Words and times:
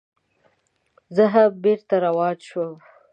زه 1.15 1.23
هم 1.33 1.51
بېرته 1.63 1.95
روان 2.05 2.35
شوم. 2.47 2.73